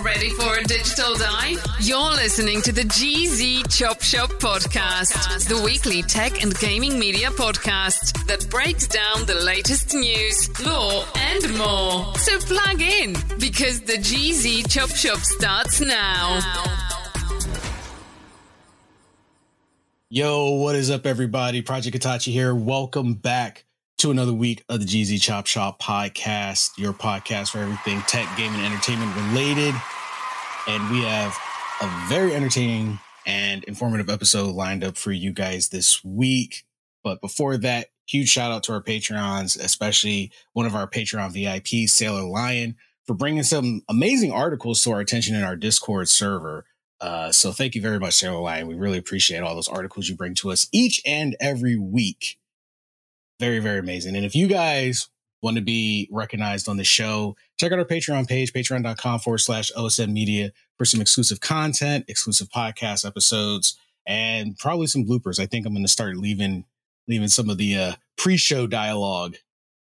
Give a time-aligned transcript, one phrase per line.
[0.00, 1.62] Ready for a digital dive?
[1.80, 8.24] You're listening to the GZ Chop Shop podcast, the weekly tech and gaming media podcast
[8.26, 12.16] that breaks down the latest news, law, and more.
[12.16, 16.40] So plug in because the GZ Chop Shop starts now.
[20.08, 21.60] Yo, what is up, everybody?
[21.60, 22.54] Project Itachi here.
[22.54, 23.66] Welcome back
[24.02, 28.58] to another week of the GZ Chop Shop podcast, your podcast for everything tech, gaming,
[28.58, 29.72] and entertainment related.
[30.66, 31.38] And we have
[31.80, 36.64] a very entertaining and informative episode lined up for you guys this week.
[37.04, 41.90] But before that, huge shout out to our Patreons, especially one of our Patreon VIPs,
[41.90, 42.74] Sailor Lion,
[43.06, 46.64] for bringing some amazing articles to our attention in our Discord server.
[47.00, 48.66] Uh, so thank you very much, Sailor Lion.
[48.66, 52.36] We really appreciate all those articles you bring to us each and every week.
[53.42, 54.14] Very, very amazing.
[54.14, 55.08] And if you guys
[55.42, 59.72] want to be recognized on the show, check out our Patreon page, patreon.com forward slash
[59.76, 63.76] OSN media for some exclusive content, exclusive podcast episodes,
[64.06, 65.40] and probably some bloopers.
[65.40, 66.66] I think I'm going to start leaving,
[67.08, 69.34] leaving some of the uh, pre-show dialogue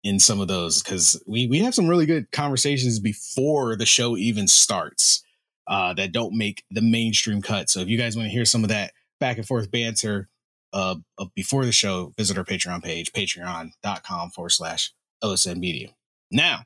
[0.05, 4.17] in some of those because we, we have some really good conversations before the show
[4.17, 5.25] even starts
[5.67, 7.69] uh, that don't make the mainstream cut.
[7.69, 10.29] So if you guys want to hear some of that back and forth banter
[10.73, 10.97] uh,
[11.35, 14.93] before the show, visit our Patreon page, patreon.com forward slash
[15.23, 15.91] OSN Media.
[16.31, 16.65] Now,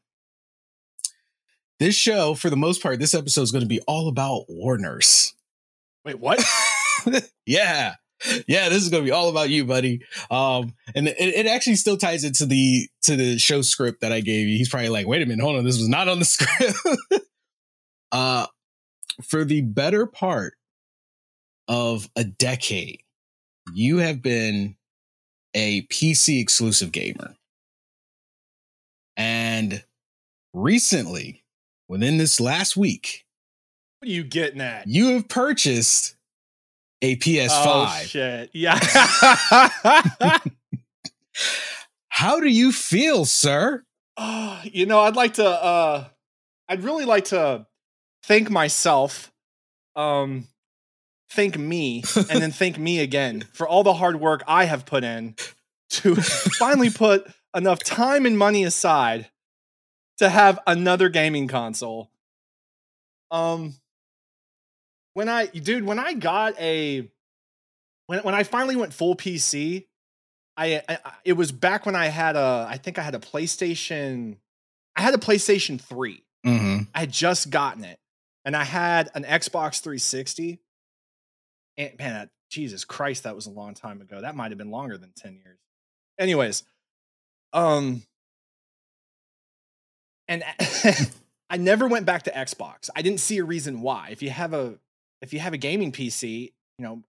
[1.81, 5.35] this show, for the most part, this episode is going to be all about Warners.
[6.05, 6.43] Wait, what?
[7.47, 7.95] yeah.
[8.47, 10.01] Yeah, this is going to be all about you, buddy.
[10.31, 14.21] Um, and it, it actually still ties into the to the show script that I
[14.21, 14.57] gave you.
[14.57, 16.79] He's probably like, "Wait a minute, hold on, this was not on the script."
[18.13, 18.47] uh,
[19.23, 20.55] for the better part
[21.69, 23.03] of a decade,
[23.73, 24.77] you have been
[25.55, 27.37] a PC exclusive gamer.
[29.17, 29.85] And
[30.53, 31.45] recently,
[31.89, 33.25] within this last week,
[34.01, 34.87] what are you getting at?
[34.89, 36.17] you have purchased
[37.01, 37.51] a PS5.
[37.51, 38.51] Oh shit!
[38.53, 38.79] Yeah.
[42.09, 43.85] How do you feel, sir?
[44.17, 45.47] oh, you know, I'd like to.
[45.47, 46.05] uh
[46.69, 47.67] I'd really like to
[48.25, 49.31] thank myself,
[49.97, 50.49] um,
[51.35, 55.05] thank me, and then thank me again for all the hard work I have put
[55.05, 55.35] in
[55.91, 56.15] to
[56.59, 59.29] finally put enough time and money aside
[60.19, 62.11] to have another gaming console.
[63.31, 63.75] Um,
[65.15, 67.09] when I, dude, when I got a,
[68.07, 69.87] when when I finally went full PC,
[70.57, 74.37] I, I it was back when I had a, I think I had a PlayStation,
[74.97, 76.23] I had a PlayStation Three.
[76.47, 76.83] Mm-hmm.
[76.95, 77.99] I had just gotten it,
[78.45, 80.61] and I had an Xbox 360.
[81.77, 84.21] And man, that, Jesus Christ, that was a long time ago.
[84.21, 85.59] That might have been longer than 10 years.
[86.19, 86.63] Anyways,
[87.53, 88.03] um,
[90.29, 90.43] and
[91.51, 92.89] I never went back to Xbox.
[92.95, 94.09] I didn't see a reason why.
[94.11, 94.79] If you have a
[95.21, 97.03] if you have a gaming PC, you know,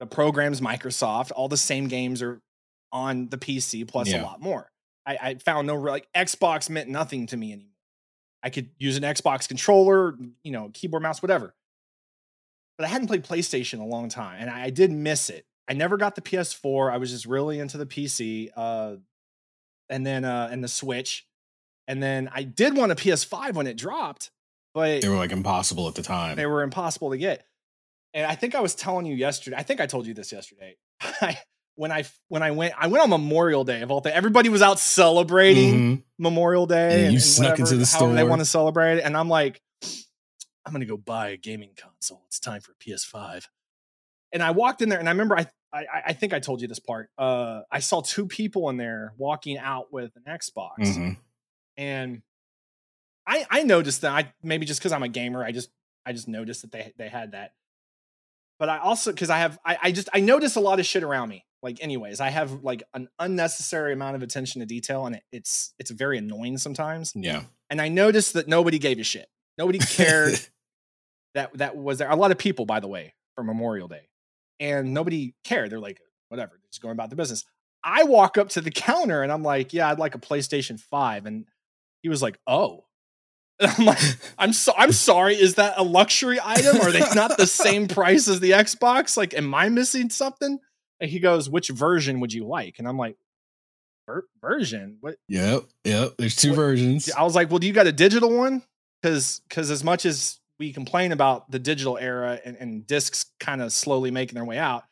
[0.00, 2.40] the programs Microsoft, all the same games are
[2.92, 4.22] on the PC plus Yeah.
[4.22, 4.70] a lot more.
[5.04, 7.72] I, I found no real like Xbox meant nothing to me anymore.
[8.42, 11.54] I could use an Xbox controller, you know, keyboard, mouse, whatever.
[12.78, 15.46] But I hadn't played PlayStation in a long time, and I, did miss it.
[15.68, 16.92] I never got the PS4.
[16.92, 18.96] I was just really into the PC, uh,
[19.88, 21.26] and then uh, and the Switch,
[21.88, 24.30] and then I did want a PS5 when it dropped,
[24.74, 26.36] but They were like impossible at the time.
[26.36, 27.46] they were impossible to get.
[28.14, 29.56] And I think I was telling you yesterday.
[29.56, 30.76] I think I told you this yesterday.
[31.02, 31.38] I,
[31.76, 34.14] when I when I went, I went on Memorial Day of all things.
[34.16, 36.02] Everybody was out celebrating Mhm.
[36.18, 37.04] Memorial Day.
[37.04, 38.12] And you snuck into the store.
[38.14, 39.60] They want to celebrate it, and I'm like,
[40.66, 42.24] I'm gonna go buy a gaming console.
[42.26, 43.44] It's time for a PS5.
[44.32, 46.68] And I walked in there, and I remember I I, I think I told you
[46.68, 47.10] this part.
[47.18, 51.16] Uh, I saw two people in there walking out with an Xbox, Mhm.
[51.76, 52.22] and
[53.26, 55.70] I I noticed that I maybe just because I'm a gamer, I just
[56.04, 57.52] I just noticed that they they had that.
[58.58, 61.02] But I also because I have I, I just I notice a lot of shit
[61.02, 61.44] around me.
[61.62, 65.74] Like anyways, I have like an unnecessary amount of attention to detail, and it, it's
[65.78, 67.12] it's very annoying sometimes.
[67.14, 67.42] Yeah.
[67.70, 69.28] and I noticed that nobody gave a shit.
[69.58, 70.38] Nobody cared
[71.36, 72.10] that that was there.
[72.10, 74.08] A lot of people, by the way, for Memorial Day,
[74.58, 75.70] and nobody cared.
[75.70, 77.44] They're like, whatever, just going about the business.
[77.84, 81.24] I walk up to the counter and I'm like, yeah, I'd like a PlayStation Five,
[81.26, 81.44] and
[82.02, 82.82] he was like, oh.
[83.60, 83.98] And I'm like,
[84.38, 85.34] I'm so I'm sorry.
[85.34, 86.76] Is that a luxury item?
[86.80, 89.16] Are they not the same price as the Xbox?
[89.16, 90.58] Like, am I missing something?
[91.00, 92.74] And he goes, which version would you like?
[92.78, 93.16] And I'm like,
[94.06, 94.98] Ver- version?
[95.00, 95.16] What?
[95.28, 96.12] Yep, yep.
[96.18, 97.10] There's two What- versions.
[97.10, 98.62] I was like, well, do you got a digital one?
[99.02, 103.60] Because because as much as we complain about the digital era and, and discs kind
[103.62, 104.84] of slowly making their way out,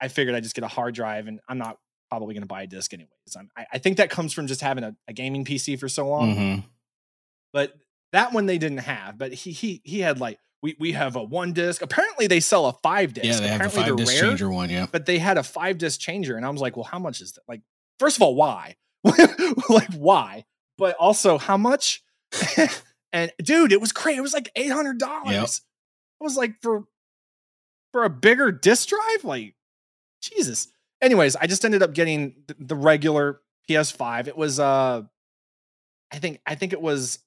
[0.00, 1.78] I figured I'd just get a hard drive, and I'm not
[2.08, 3.10] probably going to buy a disc anyways.
[3.56, 6.34] I, I think that comes from just having a, a gaming PC for so long.
[6.36, 6.64] Mhm.
[7.52, 7.74] But
[8.12, 9.18] that one they didn't have.
[9.18, 11.82] But he he he had like we we have a one disc.
[11.82, 13.26] Apparently they sell a five disc.
[13.26, 14.70] Yeah, they have the Apparently five they're disc rare, changer one.
[14.70, 14.86] Yeah.
[14.90, 17.32] But they had a five disc changer, and I was like, well, how much is
[17.32, 17.42] that?
[17.48, 17.60] Like,
[17.98, 18.76] first of all, why?
[19.68, 20.44] like why?
[20.76, 22.02] But also how much?
[23.12, 24.18] and dude, it was crazy.
[24.18, 25.32] It was like eight hundred dollars.
[25.32, 25.48] Yep.
[26.20, 26.84] I was like for
[27.92, 29.54] for a bigger disc drive, like
[30.20, 30.68] Jesus.
[31.00, 34.26] Anyways, I just ended up getting th- the regular PS5.
[34.28, 35.02] It was uh
[36.12, 37.18] I think I think it was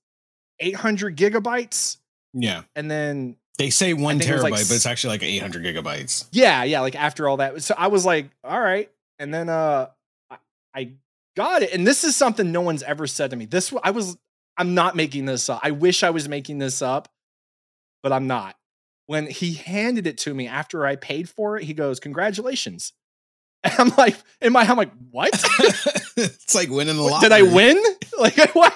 [0.60, 1.98] 800 gigabytes
[2.34, 2.64] Yeah.
[2.76, 6.26] and then They say one terabyte, like but it's actually like 800 gigabytes.
[6.32, 7.62] yeah, yeah, like after all that.
[7.64, 8.92] So I was like, all right.
[9.20, 9.88] And then uh
[10.30, 10.38] I,
[10.76, 10.92] I
[11.38, 11.74] got it.
[11.74, 13.46] And this is something no one's ever said to me.
[13.46, 14.18] This I was
[14.58, 15.62] I'm not making this up.
[15.64, 17.10] I wish I was making this up,
[18.04, 18.56] but I'm not.
[19.08, 22.94] When he handed it to me after I paid for it, he goes, "Congratulations."
[23.64, 25.30] And I'm like, in my, I'm like, what?
[26.18, 27.30] it's like winning the lottery.
[27.30, 27.80] did I win?
[28.18, 28.74] Like, what?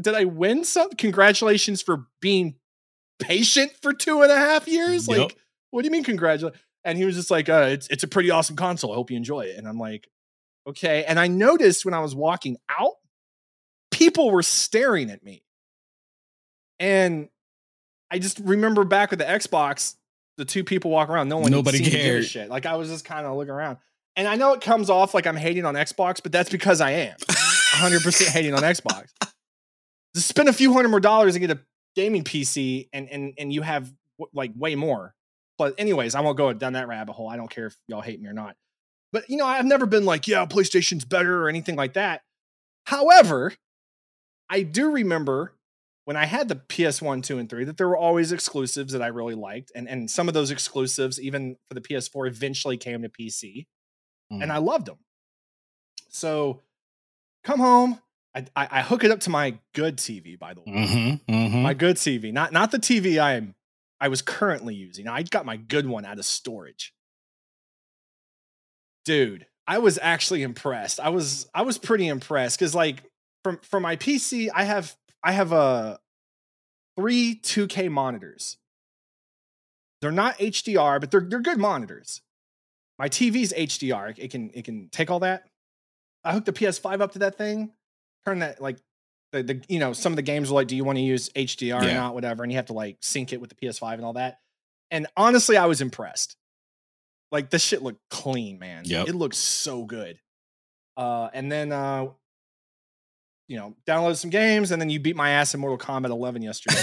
[0.00, 0.96] Did I win something?
[0.96, 2.56] Congratulations for being
[3.20, 5.06] patient for two and a half years.
[5.06, 5.18] Yep.
[5.18, 5.36] Like,
[5.70, 6.54] what do you mean congratulate?
[6.84, 8.92] And he was just like, uh, it's it's a pretty awesome console.
[8.92, 9.56] I hope you enjoy it.
[9.56, 10.08] And I'm like,
[10.66, 11.04] okay.
[11.04, 12.94] And I noticed when I was walking out,
[13.96, 15.42] people were staring at me.
[16.78, 17.28] And
[18.10, 19.94] I just remember back with the Xbox,
[20.36, 22.24] the two people walk around, no one Nobody seemed to give a cared.
[22.26, 22.50] shit.
[22.50, 23.78] Like I was just kind of looking around.
[24.16, 26.90] And I know it comes off like I'm hating on Xbox, but that's because I
[26.90, 29.08] am 100% hating on Xbox.
[30.14, 31.60] Just spend a few hundred more dollars and get a
[31.94, 33.92] gaming PC, and and and you have
[34.32, 35.14] like way more.
[35.58, 37.28] But anyways, I won't go down that rabbit hole.
[37.28, 38.56] I don't care if y'all hate me or not.
[39.12, 42.22] But you know, I've never been like, yeah, PlayStation's better or anything like that.
[42.84, 43.52] However,
[44.48, 45.52] I do remember
[46.04, 49.08] when I had the PS1, 2, and 3 that there were always exclusives that I
[49.08, 49.72] really liked.
[49.74, 53.66] And, and some of those exclusives, even for the PS4, eventually came to PC.
[54.32, 54.42] Mm.
[54.42, 54.98] And I loved them.
[56.08, 56.62] So
[57.44, 58.00] come home.
[58.34, 60.72] I, I, I hook it up to my good TV, by the way.
[60.72, 61.62] Mm-hmm, mm-hmm.
[61.62, 63.54] My good TV, not not the TV I am
[64.00, 65.08] I was currently using.
[65.08, 66.92] I got my good one out of storage.
[69.04, 71.00] Dude, I was actually impressed.
[71.00, 73.02] I was I was pretty impressed cuz like
[73.46, 76.00] from from my PC, I have I have a
[76.98, 78.56] three 2K monitors.
[80.00, 82.22] They're not HDR, but they're they're good monitors.
[82.98, 84.18] My TV's HDR.
[84.18, 85.44] It can it can take all that.
[86.24, 87.70] I hooked the PS5 up to that thing,
[88.24, 88.78] turn that like
[89.30, 91.28] the, the you know some of the games were like, do you want to use
[91.28, 94.04] HDR or not, whatever, and you have to like sync it with the PS5 and
[94.04, 94.40] all that.
[94.90, 96.36] And honestly, I was impressed.
[97.30, 98.82] Like this shit looked clean, man.
[99.06, 100.18] It looks so good.
[100.96, 102.08] Uh, and then uh,
[103.48, 106.42] you know, downloaded some games, and then you beat my ass in Mortal Kombat 11
[106.42, 106.76] yesterday,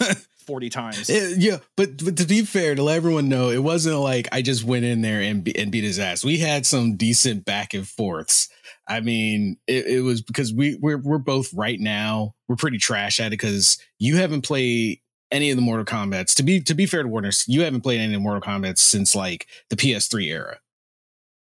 [0.00, 1.08] like 40 times.
[1.10, 4.42] It- yeah, but, but to be fair, to let everyone know, it wasn't like I
[4.42, 6.24] just went in there and be, and beat his ass.
[6.24, 8.48] We had some decent back and forths.
[8.88, 13.20] I mean, it, it was because we we're we're both right now we're pretty trash
[13.20, 14.98] at it because you haven't played
[15.30, 16.34] any of the Mortal Kombat's.
[16.36, 18.80] To be to be fair to Warner, you haven't played any of the Mortal Kombat's
[18.82, 20.58] since like the PS3 era.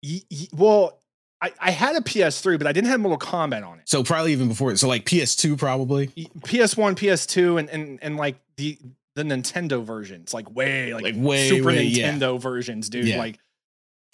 [0.05, 0.98] Y- y- well,
[1.41, 3.89] I, I had a PS3, but I didn't have Mortal Kombat on it.
[3.89, 4.75] So probably even before.
[4.77, 6.09] So like PS2 probably.
[6.09, 8.79] PS1, PS2, and and and like the
[9.15, 12.13] the Nintendo versions, like way like, Like way, Super way, yeah.
[12.13, 13.07] Nintendo versions, dude.
[13.07, 13.19] Yeah.
[13.19, 13.39] Like,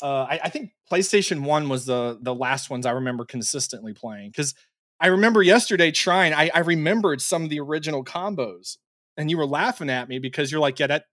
[0.03, 4.31] uh, I, I think PlayStation One was the the last ones I remember consistently playing
[4.31, 4.55] because
[5.01, 6.35] I remember yesterday trying.
[6.35, 8.77] I I remembered some of the original combos,
[9.17, 11.05] and you were laughing at me because you're like, yeah, that.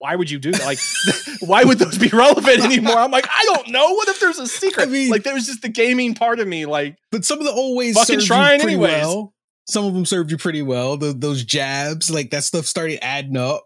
[0.00, 0.64] Why would you do that?
[0.64, 0.78] Like,
[1.40, 2.96] why would those be relevant anymore?
[2.98, 3.94] I'm like, I don't know.
[3.94, 4.88] What if there's a secret?
[4.88, 6.66] I mean- like, there was just the gaming part of me.
[6.66, 8.90] Like, But some of the old ways Fucking trying you anyways.
[8.92, 9.34] well.
[9.68, 10.96] Some of them served you pretty well.
[10.96, 13.64] The, those jabs, like that stuff started adding up.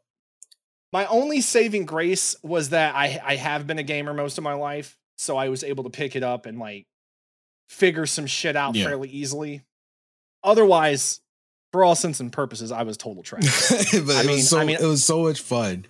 [0.92, 4.54] My only saving grace was that I I have been a gamer most of my
[4.54, 6.86] life, so I was able to pick it up and like
[7.68, 8.84] figure some shit out Yeah.
[8.86, 9.62] fairly easily.
[10.44, 11.20] Otherwise,
[11.70, 13.44] for all sense and purposes, I was total trash.
[13.92, 15.86] but I it mean- was so I mean- it was so much fun.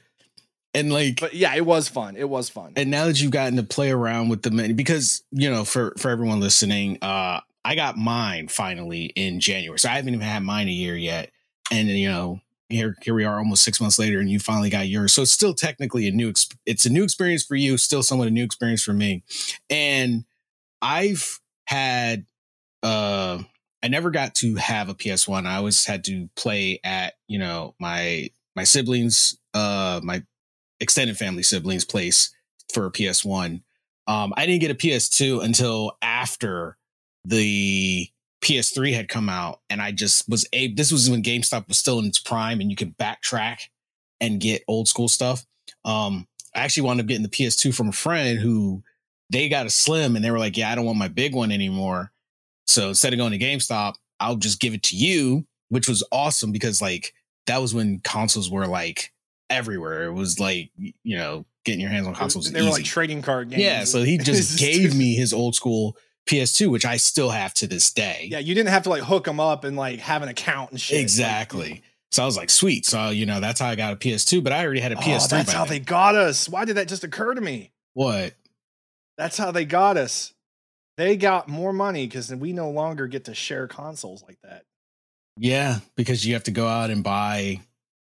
[0.75, 2.17] And like but yeah, it was fun.
[2.17, 2.73] It was fun.
[2.76, 5.93] and now that you've gotten to play around with the menu because you know for
[5.99, 9.79] for everyone listening uh I got mine finally in January.
[9.79, 11.31] So I haven't even had mine a year yet.
[11.71, 12.41] And you know,
[12.73, 15.31] here here we are almost six months later and you finally got yours so it's
[15.31, 18.45] still technically a new exp- it's a new experience for you still somewhat a new
[18.45, 19.23] experience for me
[19.69, 20.25] and
[20.81, 22.25] i've had
[22.83, 23.38] uh
[23.83, 27.75] i never got to have a ps1 i always had to play at you know
[27.79, 30.23] my my siblings uh my
[30.82, 32.34] extended family siblings place
[32.72, 33.62] for a ps1
[34.06, 36.76] um i didn't get a ps2 until after
[37.24, 38.08] the
[38.42, 40.72] PS3 had come out, and I just was a.
[40.74, 43.68] This was when GameStop was still in its prime, and you could backtrack
[44.20, 45.46] and get old school stuff.
[45.84, 48.82] Um, I actually wound up getting the PS2 from a friend who
[49.30, 51.52] they got a slim, and they were like, "Yeah, I don't want my big one
[51.52, 52.12] anymore."
[52.66, 56.50] So instead of going to GameStop, I'll just give it to you, which was awesome
[56.52, 57.14] because like
[57.46, 59.12] that was when consoles were like
[59.52, 60.04] everywhere.
[60.04, 62.50] It was like you know getting your hands on consoles.
[62.50, 63.62] They were like trading card games.
[63.62, 67.66] Yeah, so he just gave me his old school PS2, which I still have to
[67.66, 68.28] this day.
[68.30, 70.80] Yeah, you didn't have to like hook them up and like have an account and
[70.80, 71.00] shit.
[71.00, 71.71] Exactly.
[71.71, 72.87] Like, so I was like, sweet.
[72.87, 75.00] So you know, that's how I got a PS2, but I already had a oh,
[75.00, 75.28] PS3.
[75.28, 75.71] That's how then.
[75.71, 76.49] they got us.
[76.49, 77.73] Why did that just occur to me?
[77.94, 78.35] What?
[79.18, 80.32] That's how they got us.
[80.97, 84.64] They got more money because we no longer get to share consoles like that.
[85.38, 87.61] Yeah, because you have to go out and buy.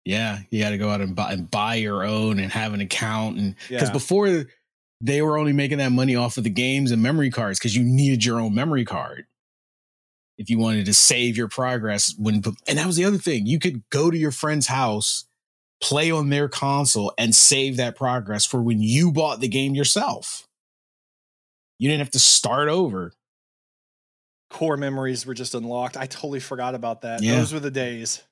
[0.06, 2.82] Yeah, you got to go out and buy and buy your own and have an
[2.82, 3.94] account and because Yeah.
[3.94, 4.46] before
[5.02, 7.84] they were only making that money off of the games and memory cards because you
[7.84, 9.26] needed your own memory card
[10.38, 13.60] if you wanted to save your progress when and that was the other thing you
[13.60, 15.26] could go to your friend's house
[15.82, 20.48] play on their console and save that progress for when you bought the game yourself
[21.78, 23.14] you didn't have to start over
[24.50, 25.96] Core memories were just unlocked.
[25.96, 27.22] I totally forgot about that.
[27.22, 27.36] Yeah.
[27.38, 28.24] Those were the days.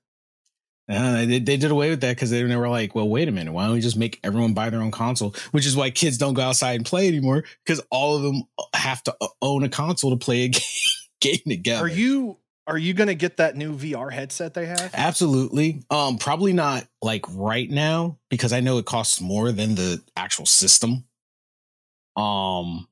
[0.90, 3.52] Uh, they, they did away with that because they, were like, well, wait a minute.
[3.52, 5.36] Why don't we just make everyone buy their own console?
[5.52, 9.04] Which is why kids don't go outside and play anymore because all of them have
[9.04, 10.62] to own a console to play a game,
[11.20, 11.86] game together.
[11.86, 14.92] Are you are you gonna get that new VR headset they have?
[14.94, 15.84] Absolutely.
[15.90, 20.46] Um, probably not like right now because I know it costs more than the actual
[20.46, 21.06] system.
[22.18, 22.88] Um,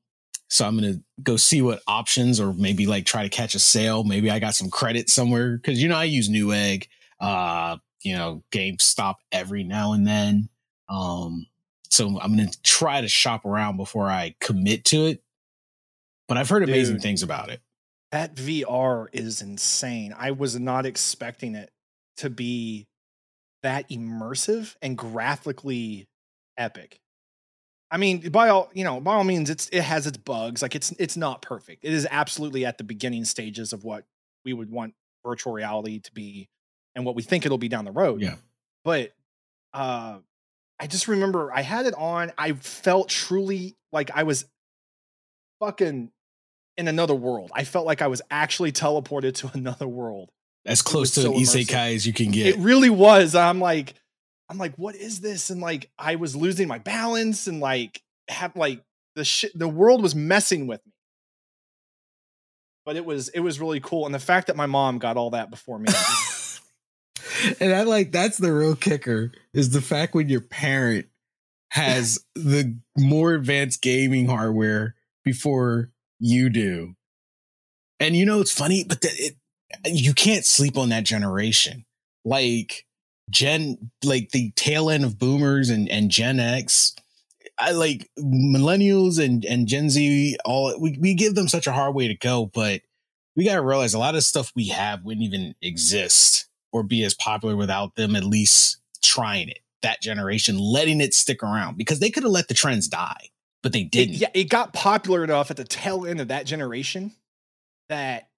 [0.48, 4.02] so I'm gonna go see what options or maybe like try to catch a sale.
[4.02, 6.88] Maybe I got some credit somewhere because you know I use Newegg,
[7.20, 10.48] uh, you know GameStop every now and then.
[10.88, 11.46] Um,
[11.90, 15.22] so I'm gonna try to shop around before I commit to it.
[16.28, 17.60] But I've heard amazing things about it.
[18.12, 20.14] That VR is insane.
[20.16, 21.70] I was not expecting it
[22.18, 22.86] to be
[23.62, 26.08] that immersive and graphically
[26.56, 27.00] epic.
[27.90, 30.62] I mean, by all you know, by all means, it's it has its bugs.
[30.62, 31.84] Like it's it's not perfect.
[31.84, 34.04] It is absolutely at the beginning stages of what
[34.44, 36.48] we would want virtual reality to be,
[36.96, 38.22] and what we think it'll be down the road.
[38.22, 38.36] Yeah.
[38.82, 39.12] But
[39.72, 40.18] uh,
[40.80, 42.32] I just remember I had it on.
[42.36, 44.46] I felt truly like I was
[45.60, 46.10] fucking
[46.76, 47.50] in another world.
[47.54, 50.30] I felt like I was actually teleported to another world.
[50.64, 51.66] As close to so an immersive.
[51.66, 52.46] isekai as you can get.
[52.46, 53.36] It really was.
[53.36, 53.94] I'm like,
[54.48, 55.50] I'm like, what is this?
[55.50, 58.82] And like, I was losing my balance and like, have like
[59.14, 59.56] the shit.
[59.56, 60.92] The world was messing with me.
[62.84, 65.30] But it was it was really cool, and the fact that my mom got all
[65.30, 65.88] that before me.
[67.60, 71.06] and I like that's the real kicker is the fact when your parent
[71.70, 76.94] has the more advanced gaming hardware before you do.
[77.98, 79.36] And you know it's funny, but that it
[79.84, 81.84] you can't sleep on that generation.
[82.24, 82.86] Like
[83.30, 86.94] Gen like the tail end of boomers and, and Gen X.
[87.58, 91.94] I like millennials and, and Gen Z all we, we give them such a hard
[91.94, 92.82] way to go, but
[93.34, 97.14] we gotta realize a lot of stuff we have wouldn't even exist or be as
[97.14, 99.60] popular without them at least trying it.
[99.82, 103.28] That generation, letting it stick around because they could have let the trends die,
[103.62, 104.16] but they didn't.
[104.16, 107.12] yeah, it got popular enough at the tail end of that generation
[107.88, 108.28] that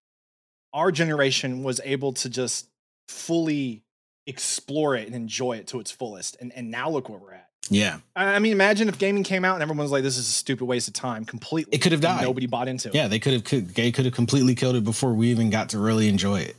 [0.75, 2.69] our generation was able to just
[3.09, 3.83] fully
[4.27, 6.37] explore it and enjoy it to its fullest.
[6.41, 7.49] And and now look where we're at.
[7.71, 7.99] Yeah.
[8.17, 10.65] I mean, imagine if gaming came out and everyone was like, "This is a stupid
[10.67, 12.23] waste of time." Completely, It could have died.
[12.23, 12.95] Nobody bought into it.
[12.95, 15.79] Yeah, they could have they could have completely killed it before we even got to
[15.79, 16.57] really enjoy it.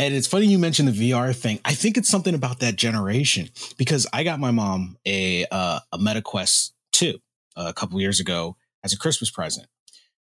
[0.00, 1.60] And it's funny you mentioned the VR thing.
[1.62, 5.98] I think it's something about that generation because I got my mom a uh, a
[5.98, 7.18] MetaQuest 2
[7.54, 9.66] uh, a couple years ago as a Christmas present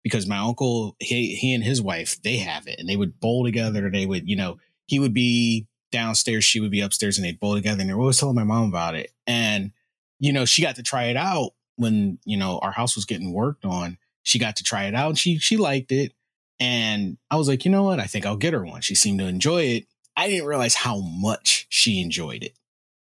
[0.03, 3.45] because my uncle he he and his wife they have it and they would bowl
[3.45, 3.91] together.
[3.91, 4.57] They would you know
[4.87, 7.81] he would be downstairs, she would be upstairs, and they'd bowl together.
[7.81, 9.11] And they were always telling my mom about it.
[9.27, 9.73] And
[10.17, 13.31] you know she got to try it out when you know our house was getting
[13.31, 13.99] worked on.
[14.23, 16.13] She got to try it out and she she liked it.
[16.59, 17.99] And I was like, you know what?
[17.99, 18.81] I think I'll get her one.
[18.81, 19.85] She seemed to enjoy it.
[20.15, 22.53] I didn't realize how much she enjoyed it.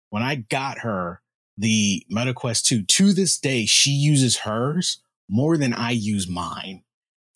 [0.10, 1.22] When I got her
[1.58, 6.84] the MetaQuest 2, to this day, she uses hers more than I use mine.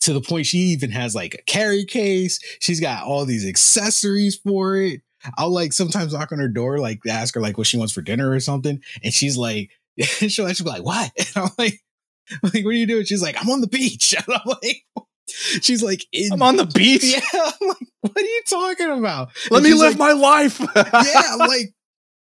[0.00, 2.40] to the point she even has like a carry case.
[2.60, 5.02] She's got all these accessories for it.
[5.38, 8.02] I'll like sometimes knock on her door, like ask her like what she wants for
[8.02, 11.80] dinner or something, and she's like, she'll actually be like, "What?" And I'm like,
[12.42, 14.84] "Like, what are you doing?" She's like, "I'm on the beach." And I'm like,
[15.32, 17.02] she's like, in- I'm on the beach.
[17.32, 19.30] Yeah, I'm like, what are you talking about?
[19.50, 20.60] Let And me live like, my life.
[20.76, 21.74] yeah, like,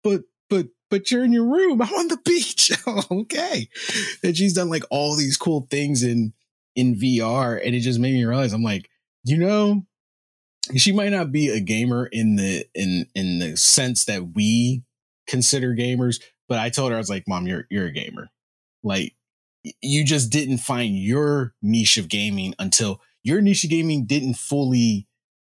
[0.03, 1.81] but but but you're in your room.
[1.81, 2.71] I'm on the beach.
[2.85, 3.67] Oh, okay.
[4.23, 6.33] And she's done like all these cool things in
[6.75, 8.89] in VR, and it just made me realize I'm like,
[9.23, 9.85] you know,
[10.75, 14.83] she might not be a gamer in the in in the sense that we
[15.27, 18.29] consider gamers, but I told her I was like, Mom, you're you're a gamer.
[18.83, 19.13] Like
[19.81, 25.07] you just didn't find your niche of gaming until your niche of gaming didn't fully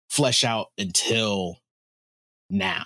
[0.09, 1.57] flesh out until
[2.49, 2.85] now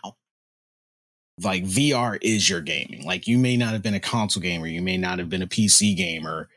[1.41, 3.03] like VR is your gaming.
[3.05, 5.47] Like you may not have been a console gamer, you may not have been a
[5.47, 6.49] PC gamer,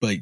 [0.00, 0.18] but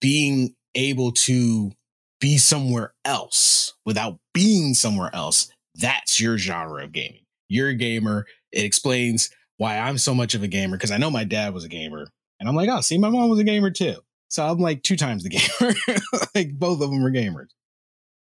[0.00, 1.72] being able to
[2.20, 7.24] be somewhere else without being somewhere else, that's your genre of gaming.
[7.48, 8.26] You're a gamer.
[8.50, 11.64] It explains why I'm so much of a gamer because I know my dad was
[11.64, 12.06] a gamer.
[12.44, 13.94] And I'm like, oh, see, my mom was a gamer too.
[14.28, 16.28] So I'm like two times the gamer.
[16.34, 17.48] like both of them were gamers.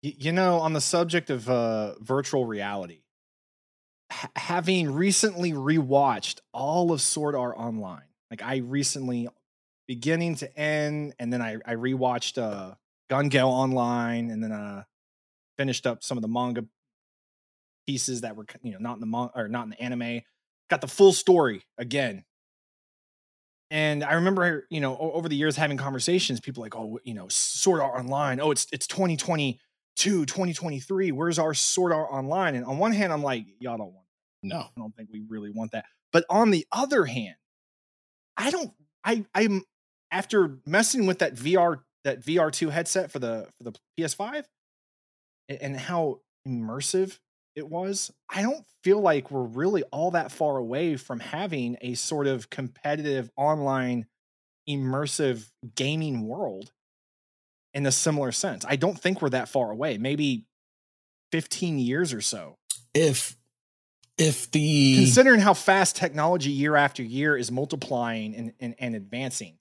[0.04, 3.02] You know, on the subject of uh, virtual reality,
[4.12, 9.28] ha- having recently rewatched all of Sword Art Online, like I recently,
[9.88, 12.76] beginning to end, and then I, I rewatched uh,
[13.10, 14.84] Gun Gale Online, and then uh,
[15.58, 16.64] finished up some of the manga
[17.88, 20.22] pieces that were you know not in the manga or not in the anime.
[20.70, 22.24] Got the full story again.
[23.72, 27.30] And I remember, you know, over the years having conversations, people like, oh, you know,
[27.30, 28.42] Sword Art Online.
[28.42, 31.12] Oh, it's it's 2022, 2023.
[31.14, 32.56] Where's our Sword Art Online?
[32.56, 34.06] And on one hand, I'm like, y'all don't want.
[34.44, 34.58] No.
[34.60, 35.86] I don't think we really want that.
[36.12, 37.36] But on the other hand,
[38.36, 38.72] I don't.
[39.06, 39.64] I I'm
[40.12, 44.44] after messing with that VR that VR2 headset for the for the PS5
[45.50, 47.20] a- and how immersive
[47.56, 48.12] it was.
[48.30, 52.50] I don't feel like we're really all that far away from having a sort of
[52.50, 54.06] competitive online
[54.70, 56.72] immersive gaming world
[57.74, 58.66] in a similar sense.
[58.68, 59.98] I don't think we're that far away.
[59.98, 60.46] Maybe
[61.32, 62.58] 15 years or so.
[62.94, 63.38] If
[64.18, 69.58] if the Considering how fast technology year after year is multiplying and, and, and advancing.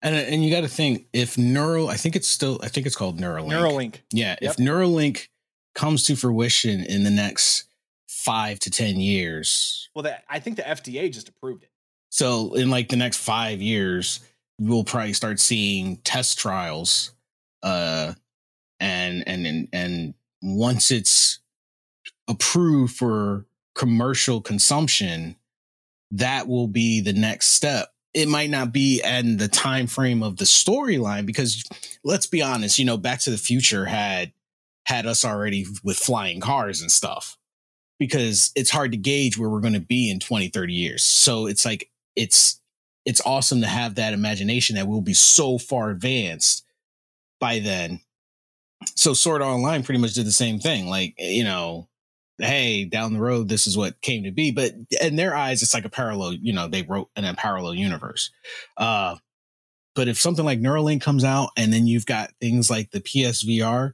[0.00, 2.96] And and you got to think if neural, I think it's still, I think it's
[2.96, 3.52] called Neuralink.
[3.52, 3.94] Neuralink.
[4.12, 4.50] Yeah, Yep.
[4.52, 5.28] if Neuralink
[5.74, 7.64] comes to fruition in the next
[8.08, 11.70] five to ten years, Well, that I think the FDA just approved it.
[12.10, 14.20] so in like the next five years,
[14.58, 17.12] we'll probably start seeing test trials,
[17.62, 18.12] uh,
[18.80, 21.38] and and and and once it's
[22.28, 25.36] approved for commercial consumption,
[26.10, 27.88] that will be the next step.
[28.14, 31.64] It might not be in the time frame of the storyline because
[32.04, 34.32] let's be honest, you know, Back to the Future had
[34.84, 37.36] had us already with flying cars and stuff
[37.98, 41.02] because it's hard to gauge where we're going to be in 20 30 years.
[41.04, 42.60] So it's like it's
[43.04, 46.64] it's awesome to have that imagination that we'll be so far advanced
[47.40, 48.00] by then.
[48.96, 50.88] So Sword Online pretty much did the same thing.
[50.88, 51.88] Like, you know,
[52.38, 54.50] hey, down the road, this is what came to be.
[54.50, 57.74] But in their eyes, it's like a parallel, you know, they wrote in a parallel
[57.74, 58.30] universe.
[58.76, 59.16] Uh,
[59.94, 63.92] but if something like Neuralink comes out and then you've got things like the PSVR,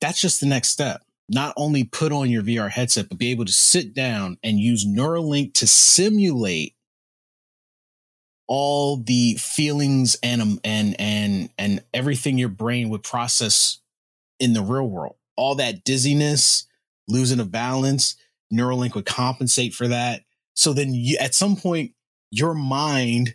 [0.00, 1.02] that's just the next step.
[1.28, 4.86] Not only put on your VR headset, but be able to sit down and use
[4.86, 6.74] Neuralink to simulate
[8.46, 13.80] all the feelings and um, and and and everything your brain would process
[14.40, 15.16] in the real world.
[15.36, 16.66] All that dizziness,
[17.06, 18.16] losing of balance,
[18.52, 20.22] Neuralink would compensate for that.
[20.54, 21.92] So then you, at some point,
[22.30, 23.34] your mind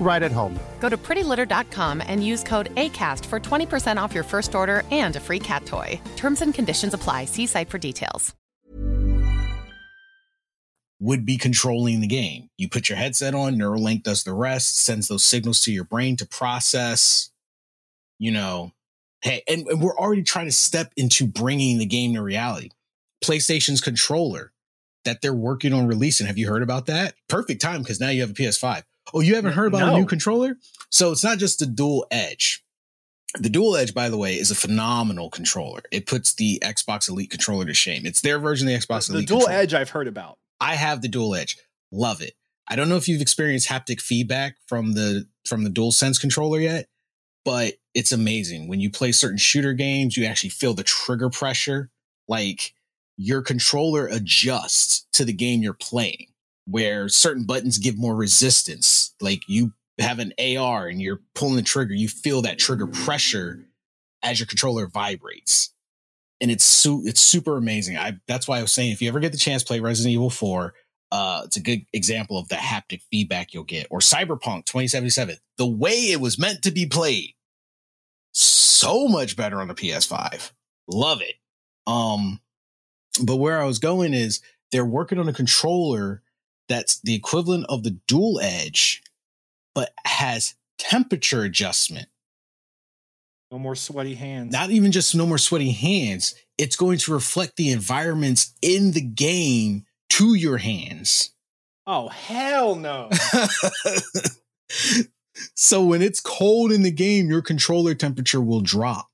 [0.00, 0.56] right at home.
[0.78, 5.20] Go to prettylitter.com and use code ACAST for 20% off your first order and a
[5.20, 6.00] free cat toy.
[6.16, 7.24] Terms and conditions apply.
[7.24, 8.34] See site for details.
[10.98, 12.48] would be controlling the game.
[12.56, 16.16] You put your headset on, Neuralink does the rest, sends those signals to your brain
[16.16, 17.30] to process.
[18.18, 18.72] You know,
[19.20, 22.70] hey, and, and we're already trying to step into bringing the game to reality.
[23.22, 24.52] PlayStation's controller
[25.04, 26.26] that they're working on releasing.
[26.26, 27.14] Have you heard about that?
[27.28, 28.82] Perfect time because now you have a PS5.
[29.14, 29.94] Oh, you haven't heard about No.
[29.94, 30.56] a new controller?
[30.90, 32.62] So it's not just the dual edge.
[33.38, 35.82] The dual edge, by the way, is a phenomenal controller.
[35.92, 38.06] It puts the Xbox Elite controller to shame.
[38.06, 39.28] It's their version of the Xbox the Elite.
[39.28, 39.60] The Dual controller.
[39.60, 40.38] edge I've heard about.
[40.60, 41.58] I have the dual edge.
[41.92, 42.34] Love it.
[42.68, 46.58] I don't know if you've experienced haptic feedback from the from the dual sense controller
[46.58, 46.88] yet,
[47.44, 48.68] but it's amazing.
[48.68, 51.90] When you play certain shooter games, you actually feel the trigger pressure.
[52.26, 52.74] Like
[53.18, 56.28] your controller adjusts to the game you're playing,
[56.66, 58.95] where certain buttons give more resistance.
[59.20, 63.66] Like you have an AR and you're pulling the trigger, you feel that trigger pressure
[64.22, 65.72] as your controller vibrates.
[66.40, 67.96] And it's su- it's super amazing.
[67.96, 70.28] I that's why I was saying if you ever get the chance play Resident Evil
[70.28, 70.74] 4,
[71.12, 73.86] uh, it's a good example of the haptic feedback you'll get.
[73.90, 77.34] Or Cyberpunk 2077, the way it was meant to be played,
[78.32, 80.52] so much better on the PS5.
[80.88, 81.36] Love it.
[81.86, 82.40] Um,
[83.22, 84.40] but where I was going is
[84.72, 86.22] they're working on a controller
[86.68, 89.02] that's the equivalent of the dual edge,
[89.76, 92.08] but has temperature adjustment.
[93.52, 94.50] No more sweaty hands.
[94.50, 96.34] Not even just no more sweaty hands.
[96.58, 101.30] It's going to reflect the environments in the game to your hands.
[101.86, 103.10] oh hell no.
[105.54, 109.08] so when it's cold in the game, your controller temperature will drop.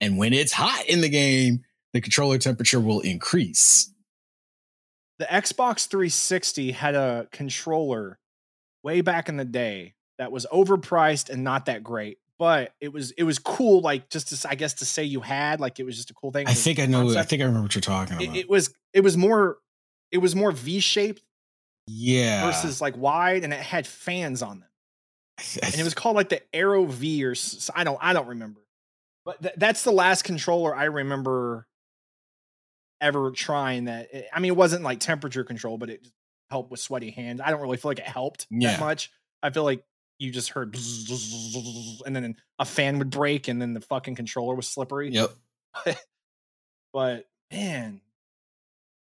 [0.00, 3.92] And when it's hot in the game, the controller temperature will increase.
[5.18, 8.18] the Xbox 360 had a controller
[8.82, 13.12] way back in the day that was overpriced and not that great, but it was
[13.12, 13.80] it was cool.
[13.80, 16.32] Like just to, I guess to say you had like it was just a cool
[16.32, 16.46] thing.
[16.46, 17.16] I think i know.
[17.16, 18.36] I think I remember what you're talking about.
[18.36, 19.58] it was it was more
[20.10, 21.22] it was more V shaped
[21.86, 22.46] yeah.
[22.46, 24.68] versus like wide, and it had fans on them,
[25.62, 27.34] and it was called like the Arrow V or
[27.74, 28.60] I don't I don't remember,
[29.24, 31.66] but th- that's the last controller I remember
[33.00, 34.12] ever trying that.
[34.12, 36.06] It- I mean, it wasn't like temperature control, but it
[36.52, 37.40] helped with sweaty hands.
[37.44, 38.72] I don't really feel like it helped Yeah.
[38.72, 39.10] that much.
[39.42, 39.82] I feel like
[40.18, 40.76] you just heard
[42.06, 45.10] and then a fan would break, and then the fucking controller was slippery.
[45.10, 45.30] Yep.
[46.92, 48.02] But man,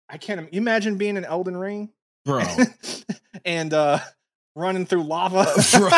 [0.08, 1.90] I can't you imagine being in Elden Ring
[2.24, 2.44] Bro.
[3.46, 4.00] and uh
[4.56, 5.46] running through lava.
[5.72, 5.90] Bro.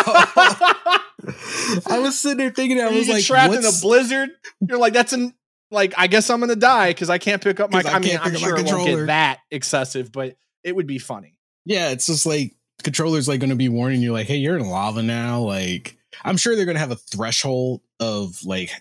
[1.88, 4.30] I was sitting there thinking, I was like, trapped in a blizzard.
[4.62, 5.34] You're like, that's an
[5.72, 5.94] like.
[5.98, 7.84] I guess I'm gonna die because I can't pick up my.
[7.86, 10.76] I I, mean, I'm pick up my sure it won't get that excessive, but it
[10.76, 11.38] would be funny.
[11.64, 14.68] Yeah, it's just like controllers like going to be warning you, like, hey, you're in
[14.68, 15.40] lava now.
[15.40, 18.72] Like, I'm sure they're going to have a threshold of like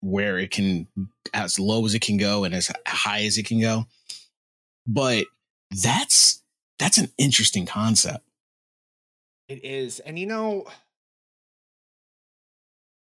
[0.00, 0.86] where it can
[1.34, 3.86] as low as it can go and as high as it can go.
[4.86, 5.26] But
[5.82, 6.42] that's
[6.78, 8.24] that's an interesting concept.
[9.48, 10.66] It is, and you know,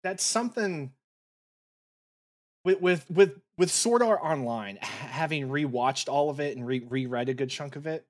[0.04, 0.92] that's something
[2.64, 4.76] with with with with Sword Art Online.
[4.76, 8.06] h- Having rewatched all of it and re- reread a good chunk of it,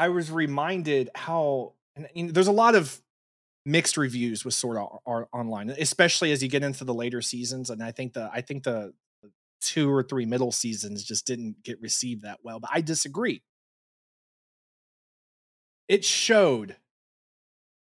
[0.00, 3.02] I was reminded how and, know, there's a lot of
[3.66, 7.68] mixed reviews with Sword Art, Online, especially as you get into the later seasons.
[7.68, 11.62] And I think the I think the the two or three middle seasons just didn't
[11.62, 12.60] get received that well.
[12.60, 13.42] But I disagree.
[15.86, 16.76] It showed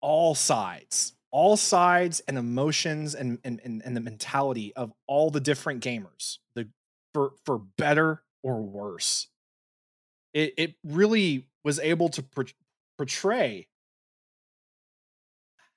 [0.03, 5.40] all sides, all sides and emotions and and, and, and the mentality of all the
[5.40, 6.68] different gamers, the
[7.14, 9.29] for for better or worse.
[10.35, 12.46] It it really was able to por-
[12.96, 13.68] portray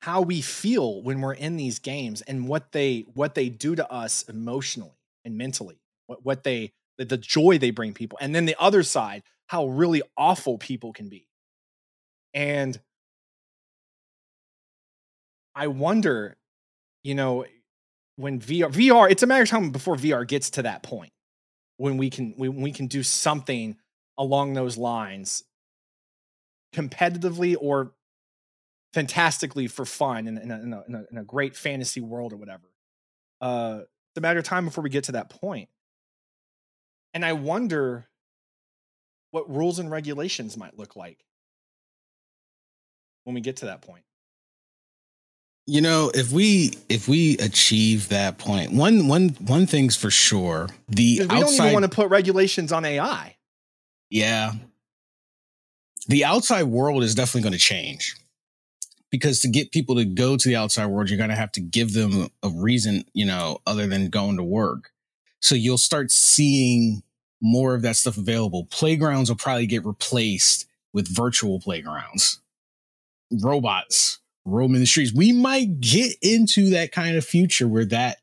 [0.01, 3.91] how we feel when we're in these games and what they what they do to
[3.91, 8.45] us emotionally and mentally what what they the, the joy they bring people and then
[8.45, 11.27] the other side how really awful people can be.
[12.33, 12.79] And
[15.55, 16.37] i wonder
[17.03, 17.45] you know
[18.17, 21.13] when vr vr it's a matter of time before vr gets to that point
[21.77, 23.77] when we can when we can do something
[24.17, 25.43] along those lines
[26.73, 27.93] competitively or
[28.93, 32.31] fantastically for fun in, in, a, in, a, in, a, in a great fantasy world
[32.31, 32.71] or whatever.
[33.41, 35.69] Uh, it's a matter of time before we get to that point.
[37.13, 38.07] And I wonder
[39.31, 41.25] what rules and regulations might look like
[43.25, 44.03] when we get to that point.
[45.67, 50.69] You know, if we if we achieve that point, one one one thing's for sure.
[50.87, 53.35] the we don't even want to put regulations on AI.
[54.09, 54.53] Yeah.
[56.07, 58.15] The outside world is definitely going to change
[59.09, 61.61] because to get people to go to the outside world, you're going to have to
[61.61, 64.91] give them a reason, you know, other than going to work.
[65.41, 67.03] So you'll start seeing
[67.41, 68.67] more of that stuff available.
[68.71, 72.39] Playgrounds will probably get replaced with virtual playgrounds,
[73.31, 75.13] robots roaming the streets.
[75.13, 78.19] We might get into that kind of future where that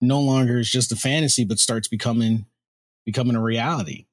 [0.00, 2.46] no longer is just a fantasy, but starts becoming
[3.04, 4.06] becoming a reality.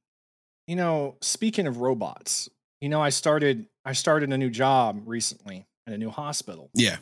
[0.67, 2.49] You know, speaking of robots,
[2.81, 6.69] you know, I started I started a new job recently at a new hospital.
[6.73, 6.97] Yeah.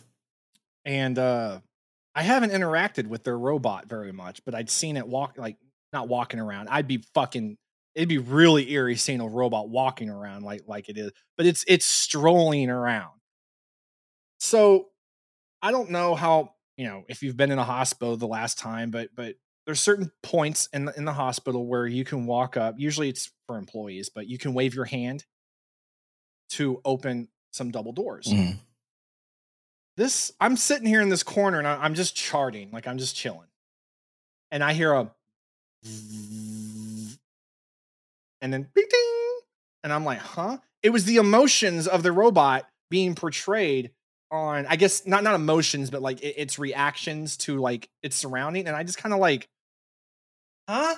[0.85, 1.59] And uh
[2.15, 5.57] I haven't interacted with their robot very much, but I'd seen it walk like
[5.93, 6.69] not walking around.
[6.69, 7.57] I'd be fucking
[7.95, 11.63] it'd be really eerie seeing a robot walking around like like it is, but it's
[11.67, 13.11] it's strolling around.
[14.39, 14.87] So
[15.61, 18.91] I don't know how, you know, if you've been in a hospital the last time,
[18.91, 19.35] but but
[19.65, 22.75] there's certain points in the, in the hospital where you can walk up.
[22.77, 25.25] Usually it's for employees, but you can wave your hand
[26.49, 28.27] to open some double doors.
[28.27, 28.57] Mhm.
[29.95, 33.15] This I'm sitting here in this corner and I, I'm just charting, like I'm just
[33.15, 33.47] chilling,
[34.51, 35.12] and I hear a
[38.41, 39.39] and then ding, ding,
[39.83, 40.57] and I'm like, huh?
[40.83, 43.91] It was the emotions of the robot being portrayed
[44.29, 48.67] on, I guess not not emotions, but like it, its reactions to like its surrounding,
[48.67, 49.49] and I just kind of like,
[50.69, 50.95] huh?